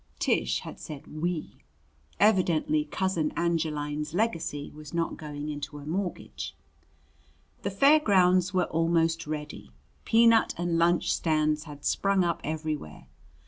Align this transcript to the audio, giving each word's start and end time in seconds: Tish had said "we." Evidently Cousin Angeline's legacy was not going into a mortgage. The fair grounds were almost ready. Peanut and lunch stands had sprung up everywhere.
Tish 0.17 0.61
had 0.61 0.79
said 0.79 1.05
"we." 1.21 1.59
Evidently 2.19 2.85
Cousin 2.85 3.29
Angeline's 3.35 4.15
legacy 4.15 4.71
was 4.71 4.95
not 4.95 5.15
going 5.15 5.47
into 5.47 5.77
a 5.77 5.85
mortgage. 5.85 6.55
The 7.61 7.69
fair 7.69 7.99
grounds 7.99 8.51
were 8.51 8.63
almost 8.65 9.27
ready. 9.27 9.69
Peanut 10.03 10.55
and 10.57 10.79
lunch 10.79 11.13
stands 11.13 11.65
had 11.65 11.85
sprung 11.85 12.23
up 12.23 12.41
everywhere. 12.43 13.05